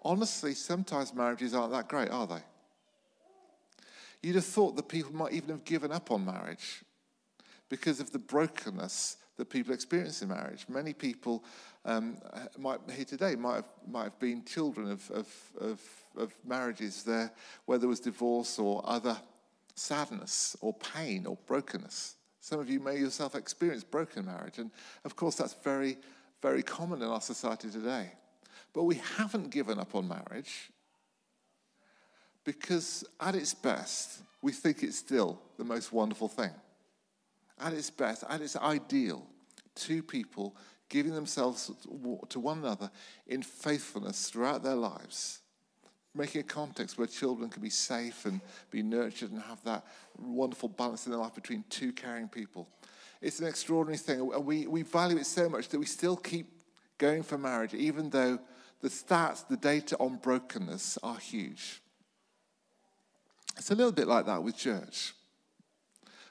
honestly, 0.04 0.54
sometimes 0.54 1.14
marriages 1.14 1.54
aren't 1.54 1.72
that 1.72 1.88
great, 1.88 2.10
are 2.10 2.26
they? 2.26 2.42
You'd 4.22 4.36
have 4.36 4.44
thought 4.44 4.76
that 4.76 4.88
people 4.88 5.12
might 5.12 5.32
even 5.32 5.50
have 5.50 5.64
given 5.64 5.90
up 5.90 6.10
on 6.10 6.24
marriage 6.24 6.84
because 7.68 8.00
of 8.00 8.12
the 8.12 8.18
brokenness 8.18 9.16
that 9.36 9.50
people 9.50 9.72
experience 9.72 10.22
in 10.22 10.28
marriage. 10.28 10.66
Many 10.68 10.92
people 10.92 11.42
um, 11.84 12.18
might, 12.58 12.78
here 12.94 13.04
today 13.04 13.34
might 13.34 13.56
have, 13.56 13.68
might 13.88 14.04
have 14.04 14.18
been 14.18 14.44
children 14.44 14.90
of, 14.90 15.10
of, 15.10 15.26
of, 15.60 15.80
of 16.16 16.34
marriages 16.46 17.02
there 17.02 17.32
where 17.64 17.78
there 17.78 17.88
was 17.88 17.98
divorce 17.98 18.58
or 18.58 18.82
other 18.84 19.16
sadness 19.74 20.56
or 20.60 20.74
pain 20.74 21.26
or 21.26 21.36
brokenness. 21.46 22.16
Some 22.40 22.60
of 22.60 22.68
you 22.68 22.78
may 22.78 22.98
yourself 22.98 23.34
experience 23.34 23.84
broken 23.84 24.26
marriage, 24.26 24.58
and 24.58 24.70
of 25.04 25.16
course, 25.16 25.36
that's 25.36 25.54
very, 25.54 25.96
very 26.40 26.62
common 26.62 27.00
in 27.00 27.08
our 27.08 27.20
society 27.20 27.70
today. 27.70 28.12
But 28.72 28.84
we 28.84 28.96
haven't 29.16 29.50
given 29.50 29.78
up 29.78 29.94
on 29.94 30.08
marriage 30.08 30.70
because 32.44 33.04
at 33.20 33.34
its 33.34 33.54
best, 33.54 34.20
we 34.40 34.52
think 34.52 34.82
it's 34.82 34.98
still 34.98 35.40
the 35.56 35.64
most 35.64 35.92
wonderful 35.92 36.28
thing. 36.28 36.50
At 37.60 37.72
its 37.72 37.90
best, 37.90 38.24
at 38.28 38.40
its 38.40 38.56
ideal, 38.56 39.24
two 39.74 40.02
people 40.02 40.56
giving 40.88 41.14
themselves 41.14 41.70
to 42.28 42.40
one 42.40 42.58
another 42.58 42.90
in 43.26 43.42
faithfulness 43.42 44.28
throughout 44.28 44.62
their 44.62 44.74
lives, 44.74 45.40
making 46.14 46.40
a 46.40 46.44
context 46.44 46.98
where 46.98 47.06
children 47.06 47.48
can 47.48 47.62
be 47.62 47.70
safe 47.70 48.26
and 48.26 48.40
be 48.70 48.82
nurtured 48.82 49.30
and 49.30 49.40
have 49.42 49.62
that 49.64 49.86
wonderful 50.18 50.68
balance 50.68 51.06
in 51.06 51.12
their 51.12 51.20
life 51.20 51.34
between 51.34 51.64
two 51.70 51.92
caring 51.92 52.28
people. 52.28 52.68
It's 53.20 53.38
an 53.38 53.46
extraordinary 53.46 53.98
thing, 53.98 54.20
and 54.34 54.44
we, 54.44 54.66
we 54.66 54.82
value 54.82 55.16
it 55.16 55.26
so 55.26 55.48
much 55.48 55.68
that 55.68 55.78
we 55.78 55.86
still 55.86 56.16
keep 56.16 56.46
going 56.98 57.22
for 57.22 57.38
marriage, 57.38 57.72
even 57.72 58.10
though 58.10 58.38
the 58.80 58.88
stats, 58.88 59.46
the 59.46 59.56
data 59.56 59.96
on 59.98 60.16
brokenness 60.16 60.98
are 61.04 61.16
huge. 61.16 61.81
It's 63.56 63.70
a 63.70 63.74
little 63.74 63.92
bit 63.92 64.06
like 64.06 64.26
that 64.26 64.42
with 64.42 64.56
church. 64.56 65.14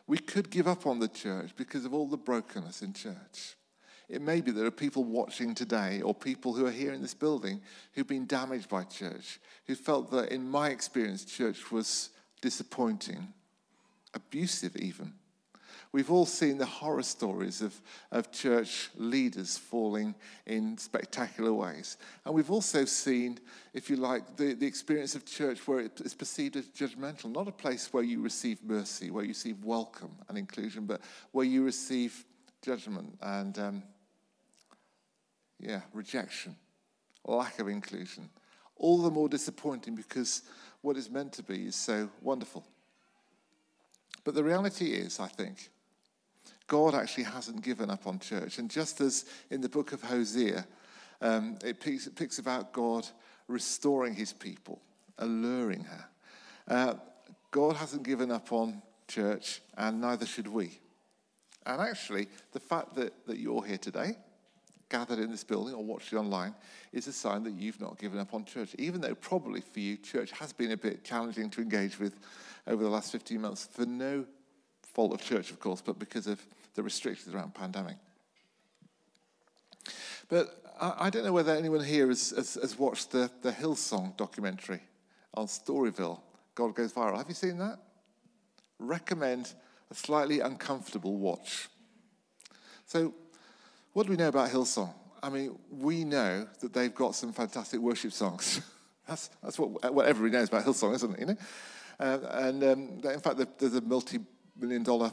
We 0.07 0.17
could 0.17 0.49
give 0.49 0.67
up 0.67 0.85
on 0.85 0.99
the 0.99 1.07
church 1.07 1.51
because 1.55 1.85
of 1.85 1.93
all 1.93 2.07
the 2.07 2.17
brokenness 2.17 2.81
in 2.81 2.93
church. 2.93 3.55
It 4.09 4.21
may 4.21 4.41
be 4.41 4.51
there 4.51 4.65
are 4.65 4.71
people 4.71 5.05
watching 5.05 5.55
today 5.55 6.01
or 6.01 6.13
people 6.13 6.53
who 6.53 6.65
are 6.65 6.71
here 6.71 6.91
in 6.91 7.01
this 7.01 7.13
building 7.13 7.61
who've 7.93 8.07
been 8.07 8.25
damaged 8.25 8.67
by 8.67 8.83
church, 8.83 9.39
who 9.67 9.75
felt 9.75 10.11
that, 10.11 10.33
in 10.33 10.49
my 10.49 10.69
experience, 10.69 11.23
church 11.23 11.71
was 11.71 12.09
disappointing, 12.41 13.29
abusive 14.13 14.75
even. 14.75 15.13
We've 15.93 16.09
all 16.09 16.25
seen 16.25 16.57
the 16.57 16.65
horror 16.65 17.03
stories 17.03 17.61
of, 17.61 17.79
of 18.11 18.31
church 18.31 18.89
leaders 18.95 19.57
falling 19.57 20.15
in 20.45 20.77
spectacular 20.77 21.51
ways. 21.51 21.97
And 22.25 22.33
we've 22.33 22.49
also 22.49 22.85
seen, 22.85 23.39
if 23.73 23.89
you 23.89 23.97
like, 23.97 24.37
the, 24.37 24.53
the 24.53 24.65
experience 24.65 25.15
of 25.15 25.25
church 25.25 25.67
where 25.67 25.81
it 25.81 25.99
is 25.99 26.13
perceived 26.13 26.55
as 26.55 26.67
judgmental, 26.67 27.29
not 27.29 27.49
a 27.49 27.51
place 27.51 27.91
where 27.91 28.03
you 28.03 28.21
receive 28.21 28.63
mercy, 28.63 29.11
where 29.11 29.23
you 29.23 29.29
receive 29.29 29.65
welcome 29.65 30.11
and 30.29 30.37
inclusion, 30.37 30.85
but 30.85 31.01
where 31.33 31.45
you 31.45 31.65
receive 31.65 32.23
judgment 32.61 33.17
and, 33.21 33.59
um, 33.59 33.83
yeah, 35.59 35.81
rejection, 35.93 36.55
lack 37.25 37.59
of 37.59 37.67
inclusion. 37.67 38.29
All 38.77 39.01
the 39.01 39.11
more 39.11 39.27
disappointing 39.27 39.95
because 39.95 40.43
what 40.81 40.95
is 40.95 41.09
meant 41.09 41.33
to 41.33 41.43
be 41.43 41.65
is 41.65 41.75
so 41.75 42.09
wonderful. 42.21 42.65
But 44.23 44.35
the 44.35 44.43
reality 44.43 44.93
is, 44.93 45.19
I 45.19 45.27
think, 45.27 45.69
God 46.71 46.95
actually 46.95 47.25
hasn't 47.25 47.63
given 47.63 47.89
up 47.89 48.07
on 48.07 48.17
church. 48.17 48.57
And 48.57 48.71
just 48.71 49.01
as 49.01 49.25
in 49.49 49.59
the 49.59 49.67
book 49.67 49.91
of 49.91 50.01
Hosea, 50.01 50.65
um, 51.19 51.57
it, 51.65 51.81
picks, 51.81 52.07
it, 52.07 52.15
picks, 52.15 52.39
about 52.39 52.71
God 52.71 53.05
restoring 53.49 54.15
his 54.15 54.31
people, 54.31 54.81
alluring 55.17 55.83
her. 55.83 56.05
Uh, 56.69 56.93
God 57.51 57.75
hasn't 57.75 58.03
given 58.03 58.31
up 58.31 58.53
on 58.53 58.81
church, 59.09 59.59
and 59.77 59.99
neither 59.99 60.25
should 60.25 60.47
we. 60.47 60.79
And 61.65 61.81
actually, 61.81 62.29
the 62.53 62.61
fact 62.61 62.95
that, 62.95 63.27
that 63.27 63.37
you're 63.37 63.65
here 63.65 63.77
today, 63.77 64.15
gathered 64.87 65.19
in 65.19 65.29
this 65.29 65.43
building 65.43 65.75
or 65.75 65.83
watching 65.83 66.19
online, 66.19 66.55
is 66.93 67.05
a 67.05 67.11
sign 67.11 67.43
that 67.43 67.51
you've 67.51 67.81
not 67.81 67.99
given 67.99 68.17
up 68.17 68.33
on 68.33 68.45
church, 68.45 68.73
even 68.79 69.01
though 69.01 69.15
probably 69.15 69.59
for 69.59 69.81
you, 69.81 69.97
church 69.97 70.31
has 70.31 70.53
been 70.53 70.71
a 70.71 70.77
bit 70.77 71.03
challenging 71.03 71.49
to 71.49 71.59
engage 71.59 71.99
with 71.99 72.15
over 72.65 72.81
the 72.81 72.89
last 72.89 73.11
15 73.11 73.41
months 73.41 73.67
for 73.69 73.85
no 73.85 74.25
fault 74.93 75.13
of 75.13 75.21
church, 75.21 75.51
of 75.51 75.59
course, 75.59 75.81
but 75.81 75.99
because 75.99 76.27
of 76.27 76.45
the 76.75 76.83
restrictions 76.83 77.33
around 77.33 77.53
pandemic. 77.53 77.97
But 80.29 80.61
I, 80.79 80.93
I 80.99 81.09
don't 81.09 81.23
know 81.23 81.33
whether 81.33 81.55
anyone 81.55 81.83
here 81.83 82.07
has, 82.07 82.31
has, 82.31 82.55
has 82.55 82.79
watched 82.79 83.11
the, 83.11 83.29
the 83.41 83.51
Hillsong 83.51 84.15
documentary 84.17 84.81
on 85.33 85.47
Storyville, 85.47 86.19
God 86.55 86.75
Goes 86.75 86.93
Viral. 86.93 87.17
Have 87.17 87.29
you 87.29 87.35
seen 87.35 87.57
that? 87.57 87.79
Recommend 88.79 89.53
a 89.89 89.95
slightly 89.95 90.39
uncomfortable 90.39 91.17
watch. 91.17 91.69
So, 92.85 93.13
what 93.93 94.05
do 94.05 94.11
we 94.11 94.17
know 94.17 94.29
about 94.29 94.49
Hillsong? 94.49 94.93
I 95.21 95.29
mean, 95.29 95.57
we 95.69 96.03
know 96.03 96.47
that 96.61 96.73
they've 96.73 96.93
got 96.93 97.15
some 97.15 97.31
fantastic 97.31 97.79
worship 97.79 98.11
songs. 98.11 98.61
that's 99.07 99.29
that's 99.43 99.59
what, 99.59 99.93
what 99.93 100.07
everybody 100.07 100.37
knows 100.37 100.47
about 100.47 100.65
Hillsong, 100.65 100.95
isn't 100.95 101.13
it? 101.13 101.19
You 101.19 101.25
know, 101.27 101.37
uh, 101.99 102.19
and 102.31 102.63
um, 102.63 103.01
in 103.03 103.19
fact, 103.19 103.39
there's 103.59 103.75
a 103.75 103.81
multi-million 103.81 104.83
dollar 104.83 105.11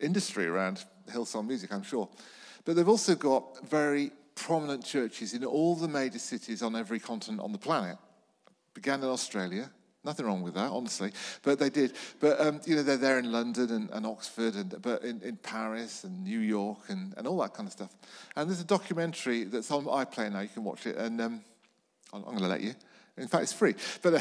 industry 0.00 0.46
around 0.46 0.84
Hillsong 1.10 1.46
music, 1.46 1.72
I'm 1.72 1.82
sure. 1.82 2.08
But 2.64 2.76
they've 2.76 2.88
also 2.88 3.14
got 3.14 3.68
very 3.68 4.12
prominent 4.34 4.84
churches 4.84 5.34
in 5.34 5.44
all 5.44 5.74
the 5.74 5.88
major 5.88 6.18
cities 6.18 6.62
on 6.62 6.76
every 6.76 7.00
continent 7.00 7.40
on 7.40 7.52
the 7.52 7.58
planet. 7.58 7.96
Began 8.74 9.00
in 9.00 9.08
Australia. 9.08 9.70
Nothing 10.04 10.26
wrong 10.26 10.42
with 10.42 10.54
that, 10.54 10.70
honestly. 10.70 11.12
But 11.42 11.58
they 11.58 11.70
did. 11.70 11.94
But, 12.20 12.40
um, 12.40 12.60
you 12.64 12.76
know, 12.76 12.82
they're 12.82 12.96
there 12.96 13.18
in 13.18 13.32
London 13.32 13.70
and, 13.70 13.90
and 13.90 14.06
Oxford, 14.06 14.54
and, 14.54 14.80
but 14.80 15.02
in, 15.02 15.20
in 15.22 15.36
Paris 15.36 16.04
and 16.04 16.22
New 16.22 16.38
York 16.38 16.78
and, 16.88 17.14
and 17.16 17.26
all 17.26 17.38
that 17.38 17.52
kind 17.52 17.66
of 17.66 17.72
stuff. 17.72 17.94
And 18.36 18.48
there's 18.48 18.60
a 18.60 18.64
documentary 18.64 19.44
that's 19.44 19.70
on 19.70 19.84
iPlayer 19.84 20.32
now. 20.32 20.40
You 20.40 20.48
can 20.48 20.64
watch 20.64 20.86
it. 20.86 20.96
And 20.96 21.20
um, 21.20 21.40
I'm, 22.12 22.22
going 22.22 22.38
to 22.38 22.46
let 22.46 22.60
you. 22.60 22.74
In 23.16 23.26
fact, 23.26 23.42
it's 23.42 23.52
free. 23.52 23.74
But 24.00 24.14
uh, 24.14 24.20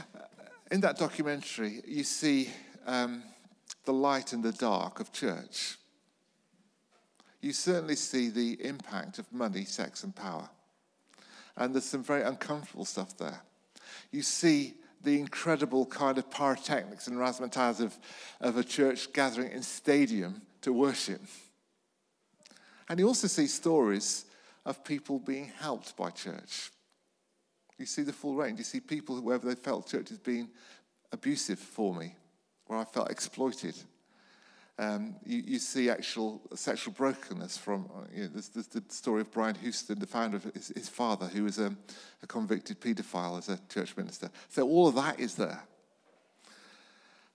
in 0.70 0.82
that 0.82 0.98
documentary, 0.98 1.82
you 1.86 2.04
see 2.04 2.50
um, 2.86 3.22
the 3.88 3.92
light 3.94 4.34
and 4.34 4.44
the 4.44 4.52
dark 4.52 5.00
of 5.00 5.14
church. 5.14 5.78
You 7.40 7.54
certainly 7.54 7.96
see 7.96 8.28
the 8.28 8.62
impact 8.62 9.18
of 9.18 9.32
money, 9.32 9.64
sex, 9.64 10.04
and 10.04 10.14
power. 10.14 10.50
And 11.56 11.74
there's 11.74 11.86
some 11.86 12.02
very 12.04 12.20
uncomfortable 12.20 12.84
stuff 12.84 13.16
there. 13.16 13.40
You 14.10 14.20
see 14.20 14.74
the 15.02 15.18
incredible 15.18 15.86
kind 15.86 16.18
of 16.18 16.30
pyrotechnics 16.30 17.06
and 17.06 17.16
razzmatazz 17.16 17.80
of, 17.80 17.96
of 18.42 18.58
a 18.58 18.62
church 18.62 19.10
gathering 19.14 19.52
in 19.52 19.62
stadium 19.62 20.42
to 20.60 20.70
worship. 20.70 21.22
And 22.90 23.00
you 23.00 23.06
also 23.06 23.26
see 23.26 23.46
stories 23.46 24.26
of 24.66 24.84
people 24.84 25.18
being 25.18 25.50
helped 25.58 25.96
by 25.96 26.10
church. 26.10 26.72
You 27.78 27.86
see 27.86 28.02
the 28.02 28.12
full 28.12 28.34
range. 28.34 28.58
You 28.58 28.64
see 28.64 28.80
people, 28.80 29.16
whoever 29.16 29.48
they 29.48 29.54
felt 29.54 29.88
church 29.88 30.10
has 30.10 30.18
been 30.18 30.50
abusive 31.10 31.58
for 31.58 31.94
me, 31.94 32.14
where 32.68 32.78
I 32.78 32.84
felt 32.84 33.10
exploited. 33.10 33.74
Um, 34.78 35.16
you, 35.26 35.42
you, 35.44 35.58
see 35.58 35.90
actual 35.90 36.40
sexual 36.54 36.94
brokenness 36.94 37.58
from, 37.58 37.90
uh, 37.92 38.02
you 38.14 38.22
know, 38.22 38.28
the 38.28 38.82
story 38.90 39.22
of 39.22 39.32
Brian 39.32 39.56
Houston, 39.56 39.98
the 39.98 40.06
founder 40.06 40.36
of 40.36 40.44
his, 40.54 40.68
his 40.68 40.88
father, 40.88 41.26
who 41.26 41.42
was 41.42 41.58
a, 41.58 41.74
a 42.22 42.26
convicted 42.28 42.80
paedophile 42.80 43.38
as 43.38 43.48
a 43.48 43.58
church 43.68 43.96
minister. 43.96 44.30
So 44.48 44.68
all 44.68 44.86
of 44.86 44.94
that 44.94 45.18
is 45.18 45.34
there. 45.34 45.64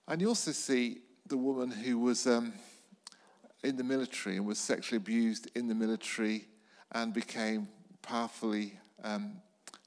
And 0.08 0.22
you 0.22 0.30
also 0.30 0.52
see 0.52 1.00
the 1.28 1.36
woman 1.36 1.70
who 1.70 2.00
was 2.00 2.28
um, 2.28 2.54
in 3.62 3.76
the 3.76 3.84
military 3.84 4.38
and 4.38 4.46
was 4.46 4.58
sexually 4.58 4.98
abused 4.98 5.50
in 5.54 5.68
the 5.68 5.76
military 5.76 6.46
and 6.94 7.14
became 7.14 7.68
powerfully 8.02 8.80
um, 9.04 9.34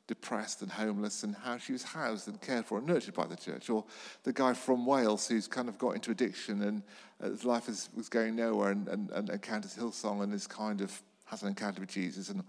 depressed 0.06 0.62
and 0.62 0.70
homeless 0.70 1.24
and 1.24 1.34
how 1.34 1.58
she 1.58 1.72
was 1.72 1.82
housed 1.82 2.28
and 2.28 2.40
cared 2.40 2.64
for 2.64 2.78
and 2.78 2.86
nurtured 2.86 3.14
by 3.14 3.26
the 3.26 3.36
church. 3.36 3.68
Or 3.68 3.84
the 4.22 4.32
guy 4.32 4.52
from 4.52 4.86
Wales 4.86 5.26
who's 5.28 5.48
kind 5.48 5.68
of 5.68 5.78
got 5.78 5.94
into 5.94 6.10
addiction 6.10 6.62
and 6.62 6.82
uh, 7.20 7.30
his 7.30 7.44
life 7.44 7.68
is, 7.68 7.88
was 7.94 8.08
going 8.08 8.36
nowhere 8.36 8.70
and, 8.70 8.88
and, 8.88 9.10
and 9.10 9.30
encounters 9.30 9.74
Hillsong 9.74 10.22
and 10.22 10.32
is 10.32 10.46
kind 10.46 10.80
of 10.80 11.02
has 11.24 11.42
an 11.42 11.48
encounter 11.48 11.80
with 11.80 11.90
Jesus. 11.90 12.30
And 12.30 12.44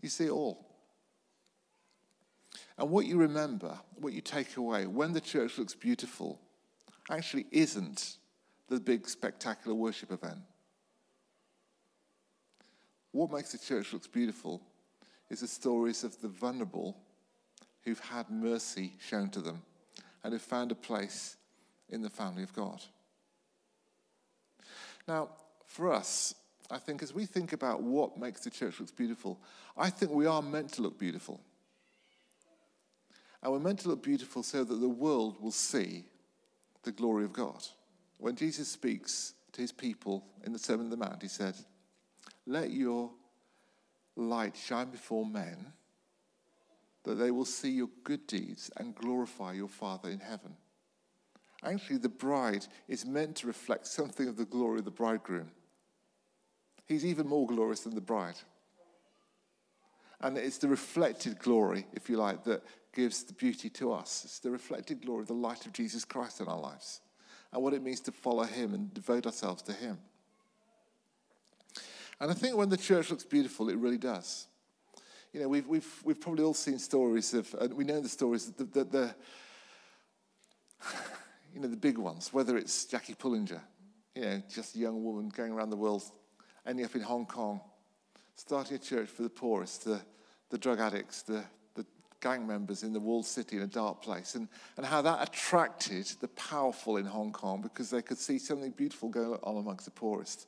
you 0.00 0.08
see 0.08 0.26
it 0.26 0.30
all. 0.30 0.64
And 2.78 2.90
what 2.90 3.06
you 3.06 3.16
remember, 3.16 3.78
what 3.96 4.12
you 4.12 4.20
take 4.20 4.56
away 4.56 4.86
when 4.86 5.12
the 5.12 5.20
church 5.20 5.58
looks 5.58 5.74
beautiful, 5.74 6.40
actually 7.10 7.46
isn't 7.50 8.16
the 8.68 8.78
big 8.78 9.08
spectacular 9.08 9.74
worship 9.74 10.12
event. 10.12 10.38
What 13.10 13.30
makes 13.30 13.52
the 13.52 13.58
church 13.58 13.92
looks 13.92 14.06
beautiful 14.06 14.62
is 15.32 15.40
the 15.40 15.48
stories 15.48 16.04
of 16.04 16.20
the 16.20 16.28
vulnerable 16.28 16.94
who've 17.84 17.98
had 17.98 18.30
mercy 18.30 18.92
shown 19.00 19.30
to 19.30 19.40
them 19.40 19.62
and 20.22 20.32
who've 20.32 20.42
found 20.42 20.70
a 20.70 20.74
place 20.74 21.36
in 21.88 22.02
the 22.02 22.10
family 22.10 22.42
of 22.42 22.52
God. 22.52 22.82
Now, 25.08 25.30
for 25.66 25.90
us, 25.90 26.34
I 26.70 26.76
think 26.76 27.02
as 27.02 27.14
we 27.14 27.24
think 27.24 27.54
about 27.54 27.82
what 27.82 28.18
makes 28.18 28.42
the 28.42 28.50
church 28.50 28.78
look 28.78 28.94
beautiful, 28.94 29.40
I 29.74 29.88
think 29.88 30.12
we 30.12 30.26
are 30.26 30.42
meant 30.42 30.74
to 30.74 30.82
look 30.82 30.98
beautiful. 30.98 31.40
And 33.42 33.52
we're 33.52 33.58
meant 33.58 33.80
to 33.80 33.88
look 33.88 34.02
beautiful 34.02 34.42
so 34.42 34.64
that 34.64 34.74
the 34.74 34.88
world 34.88 35.42
will 35.42 35.50
see 35.50 36.04
the 36.82 36.92
glory 36.92 37.24
of 37.24 37.32
God. 37.32 37.64
When 38.18 38.36
Jesus 38.36 38.70
speaks 38.70 39.32
to 39.52 39.62
his 39.62 39.72
people 39.72 40.26
in 40.44 40.52
the 40.52 40.58
Sermon 40.58 40.86
on 40.86 40.90
the 40.90 40.96
Mount, 40.98 41.22
he 41.22 41.28
said, 41.28 41.54
Let 42.46 42.70
your 42.70 43.10
light 44.16 44.56
shine 44.56 44.90
before 44.90 45.26
men, 45.26 45.72
that 47.04 47.14
they 47.14 47.30
will 47.30 47.44
see 47.44 47.70
your 47.70 47.90
good 48.04 48.26
deeds 48.26 48.70
and 48.76 48.94
glorify 48.94 49.52
your 49.52 49.68
Father 49.68 50.08
in 50.08 50.20
heaven. 50.20 50.56
Actually, 51.64 51.98
the 51.98 52.08
bride 52.08 52.66
is 52.88 53.06
meant 53.06 53.36
to 53.36 53.46
reflect 53.46 53.86
something 53.86 54.28
of 54.28 54.36
the 54.36 54.44
glory 54.44 54.80
of 54.80 54.84
the 54.84 54.90
bridegroom. 54.90 55.50
He's 56.86 57.06
even 57.06 57.28
more 57.28 57.46
glorious 57.46 57.80
than 57.80 57.94
the 57.94 58.00
bride. 58.00 58.36
And 60.20 60.36
it's 60.36 60.58
the 60.58 60.68
reflected 60.68 61.38
glory, 61.38 61.86
if 61.92 62.08
you 62.08 62.16
like, 62.16 62.44
that 62.44 62.62
gives 62.92 63.24
the 63.24 63.32
beauty 63.32 63.68
to 63.70 63.92
us. 63.92 64.22
It's 64.24 64.38
the 64.40 64.50
reflected 64.50 65.02
glory 65.02 65.22
of 65.22 65.28
the 65.28 65.34
light 65.34 65.66
of 65.66 65.72
Jesus 65.72 66.04
Christ 66.04 66.40
in 66.40 66.48
our 66.48 66.60
lives 66.60 67.00
and 67.52 67.62
what 67.62 67.74
it 67.74 67.82
means 67.82 68.00
to 68.00 68.12
follow 68.12 68.44
Him 68.44 68.74
and 68.74 68.92
devote 68.92 69.26
ourselves 69.26 69.62
to 69.62 69.72
Him. 69.72 69.98
And 72.22 72.30
I 72.30 72.34
think 72.34 72.56
when 72.56 72.68
the 72.68 72.76
church 72.76 73.10
looks 73.10 73.24
beautiful, 73.24 73.68
it 73.68 73.76
really 73.76 73.98
does. 73.98 74.46
You 75.32 75.40
know, 75.40 75.48
we've, 75.48 75.66
we've, 75.66 76.02
we've 76.04 76.20
probably 76.20 76.44
all 76.44 76.54
seen 76.54 76.78
stories 76.78 77.34
of, 77.34 77.52
and 77.60 77.74
we 77.74 77.82
know 77.82 78.00
the 78.00 78.08
stories, 78.08 78.48
the, 78.52 78.62
the, 78.62 78.84
the, 78.84 79.14
you 81.52 81.60
know, 81.60 81.66
the 81.66 81.76
big 81.76 81.98
ones, 81.98 82.32
whether 82.32 82.56
it's 82.56 82.84
Jackie 82.84 83.14
Pullinger, 83.14 83.60
you 84.14 84.22
know, 84.22 84.42
just 84.48 84.76
a 84.76 84.78
young 84.78 85.02
woman 85.02 85.30
going 85.30 85.50
around 85.50 85.70
the 85.70 85.76
world, 85.76 86.04
ending 86.64 86.84
up 86.84 86.94
in 86.94 87.00
Hong 87.00 87.26
Kong, 87.26 87.60
starting 88.36 88.76
a 88.76 88.78
church 88.78 89.08
for 89.08 89.24
the 89.24 89.28
poorest, 89.28 89.84
the, 89.84 90.00
the 90.50 90.58
drug 90.58 90.78
addicts, 90.78 91.22
the, 91.22 91.42
the 91.74 91.84
gang 92.20 92.46
members 92.46 92.84
in 92.84 92.92
the 92.92 93.00
walled 93.00 93.26
city 93.26 93.56
in 93.56 93.62
a 93.62 93.66
dark 93.66 94.00
place, 94.00 94.36
and, 94.36 94.46
and 94.76 94.86
how 94.86 95.02
that 95.02 95.28
attracted 95.28 96.06
the 96.20 96.28
powerful 96.28 96.98
in 96.98 97.04
Hong 97.04 97.32
Kong 97.32 97.62
because 97.62 97.90
they 97.90 98.00
could 98.00 98.18
see 98.18 98.38
something 98.38 98.70
beautiful 98.70 99.08
going 99.08 99.40
on 99.42 99.56
amongst 99.56 99.86
the 99.86 99.90
poorest. 99.90 100.46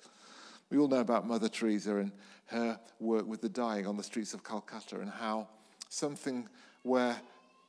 We 0.75 0.81
all 0.81 0.89
know 0.89 0.99
about 0.99 1.25
Mother 1.25 1.49
Teresa 1.49 1.99
and 1.99 2.11
her 2.47 2.81
work 2.99 3.29
with 3.29 3.41
the 3.41 3.49
dying 3.49 3.87
on 3.87 3.97
the 3.97 4.03
streets 4.03 4.35
of 4.35 4.43
Calcutta 4.43 4.99
and 4.99 5.09
how 5.09 5.47
something 5.89 6.49
where 6.83 7.17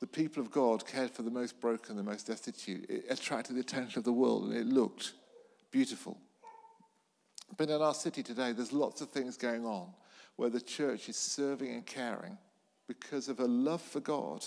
the 0.00 0.08
people 0.08 0.42
of 0.42 0.50
God 0.50 0.84
cared 0.84 1.12
for 1.12 1.22
the 1.22 1.30
most 1.30 1.60
broken, 1.60 1.94
the 1.94 2.02
most 2.02 2.26
destitute, 2.26 2.90
it 2.90 3.04
attracted 3.08 3.54
the 3.54 3.60
attention 3.60 4.00
of 4.00 4.04
the 4.04 4.12
world 4.12 4.46
and 4.46 4.56
it 4.56 4.66
looked 4.66 5.12
beautiful. 5.70 6.18
But 7.56 7.70
in 7.70 7.80
our 7.80 7.94
city 7.94 8.24
today, 8.24 8.50
there's 8.50 8.72
lots 8.72 9.00
of 9.00 9.10
things 9.10 9.36
going 9.36 9.64
on 9.64 9.86
where 10.34 10.50
the 10.50 10.60
church 10.60 11.08
is 11.08 11.16
serving 11.16 11.70
and 11.70 11.86
caring 11.86 12.36
because 12.88 13.28
of 13.28 13.38
a 13.38 13.44
love 13.44 13.82
for 13.82 14.00
God 14.00 14.44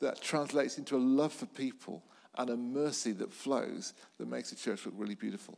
that 0.00 0.20
translates 0.20 0.76
into 0.76 0.96
a 0.96 0.98
love 0.98 1.32
for 1.32 1.46
people 1.46 2.02
and 2.36 2.50
a 2.50 2.56
mercy 2.56 3.12
that 3.12 3.32
flows 3.32 3.92
that 4.18 4.26
makes 4.26 4.50
the 4.50 4.56
church 4.56 4.86
look 4.86 4.94
really 4.98 5.14
beautiful. 5.14 5.56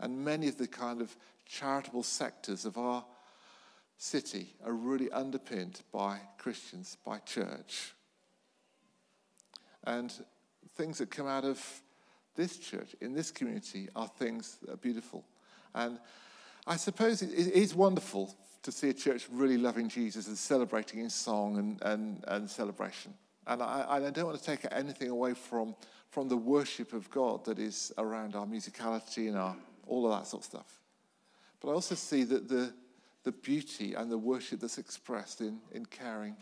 And 0.00 0.24
many 0.24 0.48
of 0.48 0.58
the 0.58 0.68
kind 0.68 1.00
of 1.00 1.16
charitable 1.46 2.02
sectors 2.02 2.64
of 2.64 2.78
our 2.78 3.04
city 3.96 4.54
are 4.64 4.72
really 4.72 5.10
underpinned 5.10 5.80
by 5.92 6.20
Christians, 6.38 6.96
by 7.04 7.18
church. 7.18 7.94
And 9.84 10.12
things 10.76 10.98
that 10.98 11.10
come 11.10 11.26
out 11.26 11.44
of 11.44 11.60
this 12.36 12.58
church, 12.58 12.94
in 13.00 13.12
this 13.12 13.30
community, 13.30 13.88
are 13.96 14.06
things 14.06 14.58
that 14.62 14.72
are 14.74 14.76
beautiful. 14.76 15.24
And 15.74 15.98
I 16.66 16.76
suppose 16.76 17.22
it 17.22 17.32
is 17.32 17.74
wonderful 17.74 18.34
to 18.62 18.72
see 18.72 18.90
a 18.90 18.94
church 18.94 19.26
really 19.30 19.56
loving 19.56 19.88
Jesus 19.88 20.28
and 20.28 20.36
celebrating 20.36 21.00
in 21.00 21.10
song 21.10 21.58
and, 21.58 21.82
and, 21.82 22.24
and 22.28 22.48
celebration. 22.48 23.14
And 23.46 23.62
I, 23.62 23.86
I 23.88 24.10
don't 24.10 24.26
want 24.26 24.38
to 24.38 24.44
take 24.44 24.66
anything 24.70 25.08
away 25.08 25.34
from, 25.34 25.74
from 26.10 26.28
the 26.28 26.36
worship 26.36 26.92
of 26.92 27.10
God 27.10 27.44
that 27.46 27.58
is 27.58 27.92
around 27.96 28.36
our 28.36 28.46
musicality 28.46 29.28
and 29.28 29.38
our, 29.38 29.56
all 29.88 30.10
of 30.10 30.18
that 30.18 30.26
sort 30.26 30.42
of 30.42 30.46
stuff. 30.46 30.80
But 31.60 31.70
I 31.70 31.72
also 31.72 31.94
see 31.94 32.24
that 32.24 32.48
the, 32.48 32.72
the 33.24 33.32
beauty 33.32 33.94
and 33.94 34.10
the 34.10 34.18
worship 34.18 34.60
that's 34.60 34.78
expressed 34.78 35.40
in, 35.40 35.58
in 35.72 35.86
caring 35.86 36.36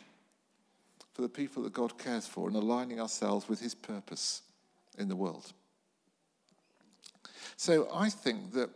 for 1.14 1.22
the 1.22 1.28
people 1.28 1.62
that 1.62 1.72
God 1.72 1.98
cares 1.98 2.26
for 2.26 2.46
and 2.48 2.56
aligning 2.56 3.00
ourselves 3.00 3.48
with 3.48 3.60
his 3.60 3.74
purpose 3.74 4.42
in 4.98 5.08
the 5.08 5.16
world. 5.16 5.52
So 7.56 7.88
I 7.92 8.10
think 8.10 8.52
that 8.52 8.68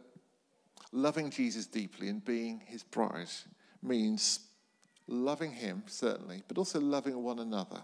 loving 0.92 1.30
Jesus 1.30 1.66
deeply 1.66 2.08
and 2.08 2.24
being 2.24 2.62
his 2.64 2.82
bride 2.82 3.28
means 3.82 4.40
loving 5.06 5.52
him, 5.52 5.82
certainly, 5.86 6.42
but 6.48 6.56
also 6.56 6.80
loving 6.80 7.22
one 7.22 7.40
another. 7.40 7.82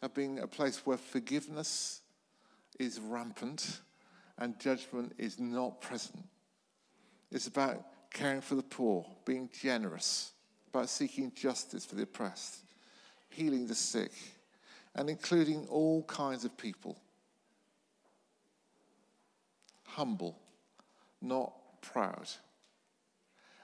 Of 0.00 0.14
being 0.14 0.38
a 0.38 0.46
place 0.46 0.86
where 0.86 0.96
forgiveness 0.96 2.00
is 2.78 2.98
rampant 2.98 3.80
and 4.40 4.58
judgment 4.58 5.12
is 5.18 5.38
not 5.38 5.80
present. 5.80 6.24
It's 7.30 7.46
about 7.46 7.84
caring 8.10 8.40
for 8.40 8.54
the 8.54 8.62
poor, 8.62 9.06
being 9.24 9.48
generous, 9.60 10.32
about 10.72 10.88
seeking 10.88 11.30
justice 11.34 11.84
for 11.84 11.94
the 11.94 12.02
oppressed, 12.02 12.64
healing 13.28 13.66
the 13.66 13.74
sick, 13.74 14.12
and 14.96 15.08
including 15.08 15.66
all 15.68 16.02
kinds 16.04 16.44
of 16.44 16.56
people. 16.56 16.98
Humble, 19.84 20.38
not 21.20 21.52
proud. 21.82 22.28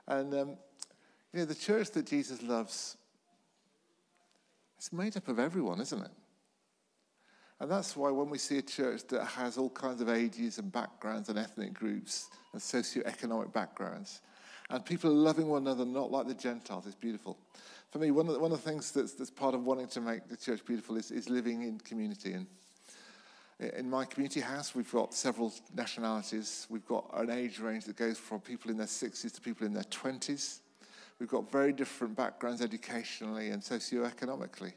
And 0.07 0.33
um, 0.35 0.49
you 1.33 1.41
know, 1.41 1.45
the 1.47 1.55
church 1.55 1.91
that 1.93 2.07
Jesus 2.07 2.43
loves, 2.43 2.97
it's 4.77 4.93
made 4.93 5.17
up 5.17 5.27
of 5.29 5.39
everyone, 5.39 5.81
isn't 5.81 6.03
it? 6.03 6.11
And 7.61 7.71
that's 7.71 7.97
why 7.97 8.11
when 8.11 8.29
we 8.29 8.39
see 8.39 8.59
a 8.59 8.63
church 8.63 9.07
that 9.09 9.25
has 9.25 9.57
all 9.57 9.71
kinds 9.71 10.01
of 10.01 10.09
ages 10.09 10.59
and 10.59 10.71
backgrounds 10.71 11.29
and 11.29 11.39
ethnic 11.39 11.73
groups 11.73 12.29
and 12.53 12.61
socio-economic 12.61 13.53
backgrounds, 13.53 14.21
and 14.69 14.85
people 14.85 15.11
are 15.11 15.15
loving 15.15 15.49
one 15.49 15.63
another 15.63 15.85
not 15.85 16.11
like 16.11 16.27
the 16.27 16.35
Gentiles, 16.35 16.87
it's 16.87 16.95
beautiful. 16.95 17.39
For 17.91 17.99
me, 17.99 18.11
one 18.11 18.27
of 18.27 18.35
the, 18.35 18.41
one 18.41 18.53
of 18.53 18.63
the 18.63 18.69
things 18.69 18.91
that's, 18.91 19.15
that's 19.15 19.31
part 19.31 19.55
of 19.55 19.65
wanting 19.65 19.89
to 19.89 20.01
make 20.01 20.29
the 20.29 20.37
church 20.37 20.65
beautiful 20.65 20.97
is, 20.97 21.11
is 21.11 21.31
living 21.31 21.63
in 21.63 21.79
community. 21.79 22.33
And 22.33 22.47
in 23.59 23.89
my 23.89 24.05
community 24.05 24.41
house, 24.41 24.75
we've 24.75 24.91
got 24.93 25.15
several 25.15 25.55
nationalities. 25.75 26.67
We've 26.69 26.85
got 26.85 27.09
an 27.15 27.31
age 27.31 27.59
range 27.59 27.85
that 27.85 27.97
goes 27.97 28.19
from 28.19 28.41
people 28.41 28.71
in 28.71 28.77
their 28.77 28.87
60s 28.87 29.33
to 29.35 29.41
people 29.41 29.67
in 29.67 29.73
their 29.73 29.85
20s. 29.85 30.59
We've 31.19 31.29
got 31.29 31.51
very 31.51 31.73
different 31.73 32.17
backgrounds 32.17 32.61
educationally 32.61 33.49
and 33.51 33.63
socioeconomically. 33.63 34.75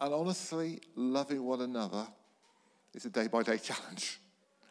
And 0.00 0.14
honestly, 0.14 0.80
loving 0.94 1.44
one 1.44 1.60
another 1.60 2.06
is 2.94 3.04
a 3.04 3.10
day 3.10 3.26
by 3.26 3.42
day 3.42 3.58
challenge. 3.58 4.20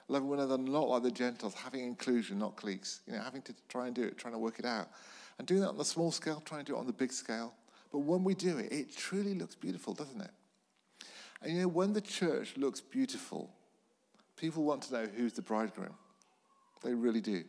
loving 0.08 0.30
one 0.30 0.40
another 0.40 0.58
not 0.58 0.88
like 0.88 1.04
the 1.04 1.12
Gentiles, 1.12 1.54
having 1.54 1.84
inclusion, 1.84 2.40
not 2.40 2.56
cliques. 2.56 3.02
You 3.08 3.14
know, 3.14 3.22
having 3.22 3.42
to 3.44 3.54
try 3.68 3.88
and 3.88 3.96
do 3.96 4.04
it, 4.04 4.18
trying 4.18 4.34
to 4.34 4.40
work 4.40 4.60
it 4.60 4.66
out. 4.66 4.90
And 5.38 5.48
doing 5.48 5.62
that 5.62 5.70
on 5.70 5.78
the 5.78 5.86
small 5.86 6.12
scale, 6.12 6.42
trying 6.46 6.66
to 6.66 6.72
do 6.72 6.76
it 6.76 6.80
on 6.80 6.88
the 6.88 6.94
big 6.94 7.12
scale. 7.12 7.54
But 7.92 8.00
when 8.00 8.24
we 8.24 8.34
do 8.34 8.58
it, 8.58 8.72
it 8.72 8.96
truly 8.96 9.36
looks 9.36 9.56
beautiful, 9.56 9.94
doesn't 9.94 10.22
it? 10.22 10.32
And 11.42 11.54
you 11.54 11.62
know, 11.62 11.68
when 11.68 11.94
the 11.94 12.02
church 12.02 12.58
looks 12.58 12.82
beautiful, 12.82 13.52
people 14.36 14.64
want 14.64 14.84
to 14.84 14.94
know 14.94 15.08
who's 15.16 15.34
the 15.34 15.42
bridegroom. 15.42 15.94
They 16.84 16.94
really 16.94 17.22
do. 17.22 17.44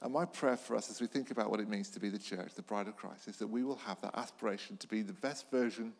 And 0.00 0.12
my 0.12 0.24
prayer 0.24 0.56
for 0.56 0.76
us 0.76 0.90
as 0.90 1.00
we 1.00 1.06
think 1.06 1.30
about 1.30 1.50
what 1.50 1.60
it 1.60 1.68
means 1.68 1.90
to 1.90 2.00
be 2.00 2.08
the 2.08 2.18
church, 2.18 2.54
the 2.54 2.62
bride 2.62 2.88
of 2.88 2.96
Christ, 2.96 3.28
is 3.28 3.36
that 3.36 3.46
we 3.46 3.62
will 3.62 3.76
have 3.76 4.00
that 4.02 4.16
aspiration 4.16 4.76
to 4.78 4.88
be 4.88 5.02
the 5.02 5.12
best 5.12 5.50
version 5.50 5.92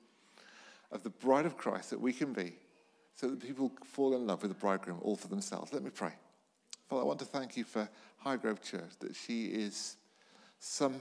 of 0.93 1.03
the 1.03 1.11
bride 1.11 1.47
of 1.47 1.57
Christ 1.57 1.91
that 1.91 2.01
we 2.01 2.13
can 2.13 2.33
be 2.33 2.53
so 3.15 3.29
that 3.29 3.41
people 3.41 3.73
fall 3.85 4.15
in 4.15 4.27
love 4.27 4.43
with 4.43 4.51
the 4.51 4.59
bridegroom 4.59 4.99
all 5.03 5.17
for 5.17 5.29
themselves. 5.29 5.73
Let 5.73 5.83
me 5.83 5.91
pray. 5.91 6.13
Father, 6.89 7.03
I 7.03 7.05
want 7.05 7.19
to 7.21 7.25
thank 7.25 7.57
you 7.57 7.65
for 7.65 7.89
Highgrove 8.25 8.63
Church, 8.63 8.91
that 9.01 9.17
she 9.17 9.47
is 9.47 9.97
some, 10.59 10.95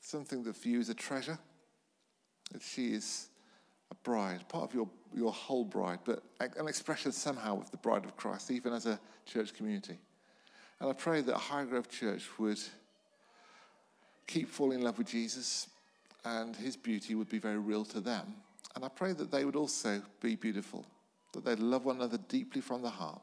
something 0.00 0.42
that 0.44 0.56
for 0.56 0.68
you 0.68 0.80
is 0.80 0.88
a 0.88 0.94
treasure, 0.94 1.38
that 2.52 2.62
she 2.62 2.94
is 2.94 3.28
a 3.90 3.94
bride, 4.02 4.48
part 4.48 4.64
of 4.64 4.74
your, 4.74 4.88
your 5.14 5.32
whole 5.32 5.64
bride, 5.64 6.00
but 6.04 6.22
an 6.40 6.66
expression 6.66 7.12
somehow 7.12 7.60
of 7.60 7.70
the 7.70 7.76
bride 7.76 8.04
of 8.04 8.16
Christ, 8.16 8.50
even 8.50 8.72
as 8.72 8.86
a 8.86 8.98
church 9.26 9.54
community. 9.54 9.98
And 10.80 10.90
I 10.90 10.94
pray 10.94 11.20
that 11.20 11.36
Highgrove 11.36 11.88
Church 11.88 12.28
would 12.38 12.58
keep 14.26 14.48
falling 14.48 14.78
in 14.78 14.84
love 14.84 14.98
with 14.98 15.08
Jesus 15.08 15.68
and 16.24 16.56
his 16.56 16.76
beauty 16.76 17.14
would 17.14 17.28
be 17.28 17.38
very 17.38 17.58
real 17.58 17.84
to 17.86 18.00
them 18.00 18.34
and 18.74 18.84
I 18.84 18.88
pray 18.88 19.12
that 19.12 19.30
they 19.30 19.44
would 19.44 19.56
also 19.56 20.02
be 20.20 20.36
beautiful, 20.36 20.84
that 21.32 21.44
they'd 21.44 21.58
love 21.58 21.84
one 21.84 21.96
another 21.96 22.18
deeply 22.28 22.60
from 22.60 22.82
the 22.82 22.90
heart. 22.90 23.20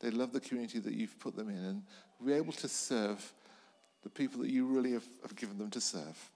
They'd 0.00 0.14
love 0.14 0.32
the 0.32 0.40
community 0.40 0.78
that 0.78 0.94
you've 0.94 1.18
put 1.18 1.36
them 1.36 1.50
in 1.50 1.56
and 1.56 1.82
be 2.24 2.32
able 2.32 2.52
to 2.54 2.68
serve 2.68 3.32
the 4.02 4.08
people 4.08 4.40
that 4.40 4.50
you 4.50 4.64
really 4.64 4.92
have, 4.92 5.04
have 5.22 5.36
given 5.36 5.58
them 5.58 5.70
to 5.70 5.80
serve 5.80 6.30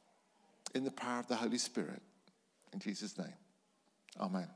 in 0.75 0.85
the 0.85 0.91
power 0.91 1.21
of 1.21 1.29
the 1.29 1.37
Holy 1.37 1.59
Spirit. 1.59 2.03
In 2.73 2.81
Jesus' 2.81 3.17
name, 3.17 3.33
amen. 4.21 4.49